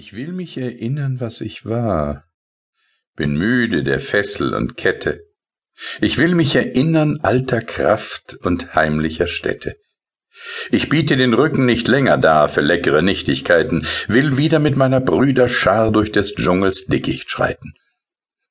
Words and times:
Ich 0.00 0.14
will 0.14 0.30
mich 0.30 0.56
erinnern, 0.56 1.18
was 1.18 1.40
ich 1.40 1.66
war, 1.66 2.22
bin 3.16 3.36
müde 3.36 3.82
der 3.82 3.98
Fessel 3.98 4.54
und 4.54 4.76
Kette. 4.76 5.24
Ich 6.00 6.18
will 6.18 6.36
mich 6.36 6.54
erinnern 6.54 7.18
alter 7.24 7.60
Kraft 7.60 8.36
und 8.42 8.76
heimlicher 8.76 9.26
Städte. 9.26 9.74
Ich 10.70 10.88
biete 10.88 11.16
den 11.16 11.34
Rücken 11.34 11.66
nicht 11.66 11.88
länger 11.88 12.16
dar 12.16 12.48
für 12.48 12.60
leckere 12.60 13.02
Nichtigkeiten, 13.02 13.88
will 14.06 14.36
wieder 14.36 14.60
mit 14.60 14.76
meiner 14.76 15.00
Brüder 15.00 15.48
Schar 15.48 15.90
durch 15.90 16.12
des 16.12 16.36
Dschungels 16.36 16.86
Dickicht 16.86 17.28
schreiten. 17.28 17.74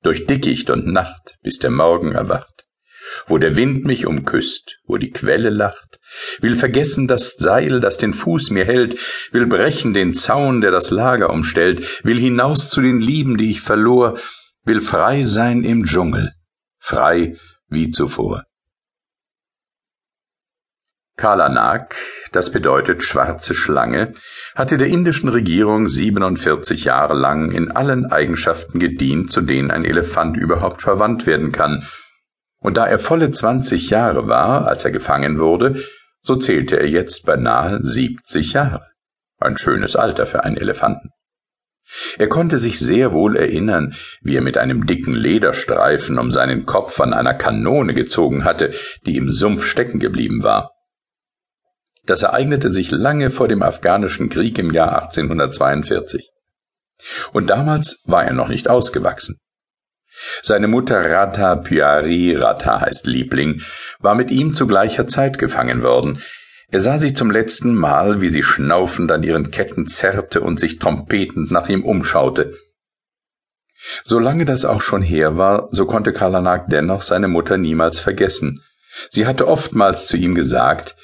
Durch 0.03 0.25
Dickicht 0.25 0.69
und 0.69 0.85
Nacht, 0.85 1.37
bis 1.43 1.59
der 1.59 1.71
Morgen 1.71 2.11
erwacht 2.11 2.56
wo 3.27 3.37
der 3.37 3.55
Wind 3.55 3.85
mich 3.85 4.05
umküsst, 4.05 4.77
wo 4.85 4.97
die 4.97 5.11
Quelle 5.11 5.49
lacht, 5.49 5.99
will 6.39 6.55
vergessen 6.55 7.07
das 7.07 7.35
Seil, 7.37 7.79
das 7.79 7.97
den 7.97 8.13
Fuß 8.13 8.49
mir 8.51 8.65
hält, 8.65 8.97
will 9.31 9.45
brechen 9.45 9.93
den 9.93 10.13
Zaun, 10.13 10.61
der 10.61 10.71
das 10.71 10.91
Lager 10.91 11.29
umstellt, 11.29 12.03
will 12.05 12.19
hinaus 12.19 12.69
zu 12.69 12.81
den 12.81 13.01
Lieben, 13.01 13.37
die 13.37 13.51
ich 13.51 13.61
verlor, 13.61 14.17
will 14.63 14.81
frei 14.81 15.23
sein 15.23 15.63
im 15.63 15.85
Dschungel, 15.85 16.33
frei 16.79 17.37
wie 17.69 17.91
zuvor. 17.91 18.43
Kalanak, 21.17 21.95
das 22.31 22.51
bedeutet 22.51 23.01
schwarze 23.01 23.55
Schlange, 23.55 24.13
hatte 24.53 24.77
der 24.77 24.87
indischen 24.87 25.29
Regierung 25.29 25.87
47 25.87 26.85
Jahre 26.85 27.15
lang 27.15 27.51
in 27.51 27.71
allen 27.71 28.05
Eigenschaften 28.05 28.77
gedient, 28.77 29.31
zu 29.31 29.41
denen 29.41 29.71
ein 29.71 29.83
Elefant 29.83 30.37
überhaupt 30.37 30.83
verwandt 30.83 31.25
werden 31.25 31.51
kann, 31.51 31.87
und 32.59 32.77
da 32.77 32.85
er 32.85 32.99
volle 32.99 33.31
20 33.31 33.89
Jahre 33.89 34.27
war, 34.27 34.67
als 34.67 34.85
er 34.85 34.91
gefangen 34.91 35.39
wurde, 35.39 35.83
so 36.21 36.35
zählte 36.35 36.79
er 36.79 36.89
jetzt 36.89 37.25
beinahe 37.25 37.79
70 37.81 38.53
Jahre. 38.53 38.87
Ein 39.39 39.57
schönes 39.57 39.95
Alter 39.95 40.25
für 40.25 40.43
einen 40.43 40.57
Elefanten. 40.57 41.09
Er 42.17 42.27
konnte 42.27 42.57
sich 42.57 42.79
sehr 42.79 43.13
wohl 43.13 43.37
erinnern, 43.37 43.95
wie 44.21 44.35
er 44.35 44.41
mit 44.41 44.57
einem 44.57 44.85
dicken 44.85 45.13
Lederstreifen 45.13 46.19
um 46.19 46.31
seinen 46.31 46.65
Kopf 46.65 46.99
an 46.99 47.13
einer 47.13 47.33
Kanone 47.33 47.93
gezogen 47.93 48.43
hatte, 48.43 48.73
die 49.05 49.15
im 49.15 49.29
Sumpf 49.29 49.65
stecken 49.65 49.99
geblieben 49.99 50.43
war. 50.43 50.71
Das 52.05 52.23
ereignete 52.23 52.71
sich 52.71 52.91
lange 52.91 53.29
vor 53.29 53.47
dem 53.47 53.61
afghanischen 53.61 54.29
Krieg 54.29 54.57
im 54.57 54.71
Jahr 54.71 55.01
1842. 55.03 56.29
Und 57.31 57.49
damals 57.49 58.01
war 58.05 58.25
er 58.25 58.33
noch 58.33 58.47
nicht 58.47 58.69
ausgewachsen. 58.69 59.37
Seine 60.41 60.67
Mutter 60.67 61.09
Radha 61.09 61.55
Pyari, 61.55 62.35
Radha 62.35 62.81
heißt 62.81 63.07
Liebling, 63.07 63.61
war 63.99 64.15
mit 64.15 64.31
ihm 64.31 64.53
zu 64.53 64.67
gleicher 64.67 65.07
Zeit 65.07 65.37
gefangen 65.37 65.83
worden. 65.83 66.21
Er 66.69 66.79
sah 66.79 66.99
sie 66.99 67.13
zum 67.13 67.31
letzten 67.31 67.75
Mal, 67.75 68.19
wie 68.19 68.29
sie 68.29 68.43
schnaufend 68.43 69.11
an 69.11 69.23
ihren 69.23 69.51
Ketten 69.51 69.87
zerrte 69.87 70.41
und 70.41 70.59
sich 70.59 70.79
trompetend 70.79 71.51
nach 71.51 71.69
ihm 71.69 71.83
umschaute. 71.83 72.57
Solange 74.03 74.45
das 74.45 74.65
auch 74.65 74.81
schon 74.81 75.01
her 75.01 75.37
war, 75.37 75.69
so 75.71 75.85
konnte 75.85 76.11
Kalanak 76.11 76.67
dennoch 76.69 77.03
seine 77.03 77.27
Mutter 77.27 77.57
niemals 77.57 77.99
vergessen. 77.99 78.63
Sie 79.11 79.27
hatte 79.27 79.47
oftmals 79.47 80.07
zu 80.07 80.17
ihm 80.17 80.33
gesagt, 80.35 80.97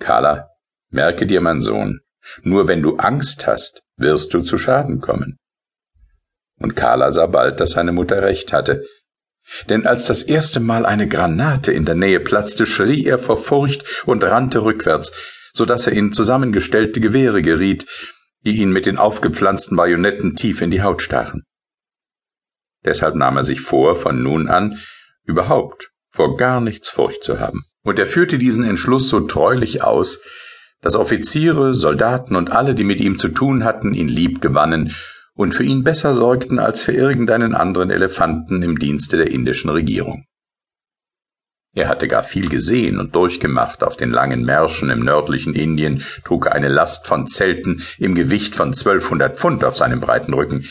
Kala, 0.00 0.48
merke 0.90 1.26
dir, 1.26 1.40
mein 1.40 1.60
Sohn, 1.60 2.00
nur 2.42 2.66
wenn 2.66 2.82
du 2.82 2.96
Angst 2.96 3.46
hast, 3.46 3.82
wirst 3.96 4.34
du 4.34 4.40
zu 4.40 4.58
Schaden 4.58 5.00
kommen 5.00 5.38
und 6.64 6.76
Carla 6.76 7.12
sah 7.12 7.26
bald, 7.26 7.60
dass 7.60 7.72
seine 7.72 7.92
Mutter 7.92 8.22
recht 8.22 8.54
hatte. 8.54 8.84
Denn 9.68 9.86
als 9.86 10.06
das 10.06 10.22
erste 10.22 10.60
Mal 10.60 10.86
eine 10.86 11.06
Granate 11.06 11.70
in 11.70 11.84
der 11.84 11.94
Nähe 11.94 12.20
platzte, 12.20 12.64
schrie 12.64 13.04
er 13.04 13.18
vor 13.18 13.36
Furcht 13.36 14.02
und 14.06 14.24
rannte 14.24 14.64
rückwärts, 14.64 15.12
so 15.52 15.66
dass 15.66 15.86
er 15.86 15.92
in 15.92 16.10
zusammengestellte 16.10 17.00
Gewehre 17.00 17.42
geriet, 17.42 17.86
die 18.46 18.56
ihn 18.56 18.70
mit 18.70 18.86
den 18.86 18.96
aufgepflanzten 18.96 19.76
Bajonetten 19.76 20.36
tief 20.36 20.62
in 20.62 20.70
die 20.70 20.82
Haut 20.82 21.02
stachen. 21.02 21.44
Deshalb 22.82 23.14
nahm 23.14 23.36
er 23.36 23.44
sich 23.44 23.60
vor, 23.60 23.96
von 23.96 24.22
nun 24.22 24.48
an 24.48 24.78
überhaupt 25.24 25.90
vor 26.08 26.38
gar 26.38 26.62
nichts 26.62 26.88
Furcht 26.88 27.24
zu 27.24 27.40
haben. 27.40 27.62
Und 27.82 27.98
er 27.98 28.06
führte 28.06 28.38
diesen 28.38 28.64
Entschluss 28.64 29.10
so 29.10 29.20
treulich 29.20 29.82
aus, 29.82 30.22
dass 30.80 30.96
Offiziere, 30.96 31.74
Soldaten 31.74 32.36
und 32.36 32.52
alle, 32.52 32.74
die 32.74 32.84
mit 32.84 33.00
ihm 33.02 33.18
zu 33.18 33.28
tun 33.28 33.64
hatten, 33.64 33.92
ihn 33.92 34.08
lieb 34.08 34.40
gewannen 34.40 34.94
und 35.36 35.52
für 35.52 35.64
ihn 35.64 35.82
besser 35.82 36.14
sorgten 36.14 36.58
als 36.58 36.82
für 36.82 36.92
irgendeinen 36.92 37.54
anderen 37.54 37.90
Elefanten 37.90 38.62
im 38.62 38.78
Dienste 38.78 39.16
der 39.16 39.30
indischen 39.30 39.70
Regierung. 39.70 40.24
Er 41.76 41.88
hatte 41.88 42.06
gar 42.06 42.22
viel 42.22 42.48
gesehen 42.48 43.00
und 43.00 43.16
durchgemacht 43.16 43.82
auf 43.82 43.96
den 43.96 44.10
langen 44.10 44.44
Märschen 44.44 44.90
im 44.90 45.00
nördlichen 45.00 45.54
Indien, 45.54 46.04
trug 46.24 46.46
er 46.46 46.52
eine 46.52 46.68
Last 46.68 47.08
von 47.08 47.26
Zelten 47.26 47.82
im 47.98 48.14
Gewicht 48.14 48.54
von 48.54 48.72
zwölfhundert 48.72 49.38
Pfund 49.38 49.64
auf 49.64 49.76
seinem 49.76 50.00
breiten 50.00 50.34
Rücken. 50.34 50.68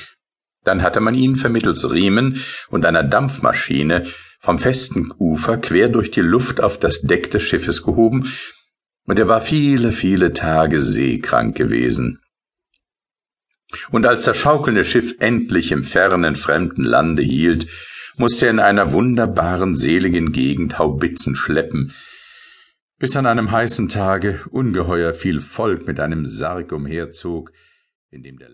Dann 0.63 0.81
hatte 0.81 1.01
man 1.01 1.13
ihn 1.13 1.35
vermittels 1.35 1.91
Riemen 1.91 2.41
und 2.69 2.85
einer 2.85 3.03
Dampfmaschine 3.03 4.05
vom 4.39 4.59
festen 4.59 5.11
Ufer 5.17 5.57
quer 5.57 5.89
durch 5.89 6.09
die 6.09 6.21
Luft 6.21 6.61
auf 6.61 6.79
das 6.79 7.01
Deck 7.01 7.31
des 7.31 7.43
Schiffes 7.43 7.83
gehoben, 7.83 8.31
und 9.05 9.19
er 9.19 9.27
war 9.27 9.41
viele, 9.41 9.91
viele 9.91 10.31
Tage 10.31 10.81
seekrank 10.81 11.57
gewesen, 11.57 12.22
und 13.91 14.05
als 14.05 14.25
das 14.25 14.37
schaukelnde 14.37 14.83
Schiff 14.83 15.15
endlich 15.19 15.71
im 15.71 15.83
fernen 15.83 16.35
fremden 16.35 16.83
Lande 16.83 17.23
hielt, 17.23 17.67
musste 18.17 18.45
er 18.45 18.51
in 18.51 18.59
einer 18.59 18.91
wunderbaren 18.91 19.75
seligen 19.75 20.31
Gegend 20.31 20.77
Haubitzen 20.77 21.35
schleppen, 21.35 21.93
bis 22.99 23.15
an 23.15 23.25
einem 23.25 23.51
heißen 23.51 23.89
Tage 23.89 24.41
ungeheuer 24.49 25.13
viel 25.13 25.41
Volk 25.41 25.87
mit 25.87 25.99
einem 25.99 26.25
Sarg 26.25 26.71
umherzog, 26.71 27.51
in 28.11 28.23
dem 28.23 28.37
der 28.37 28.51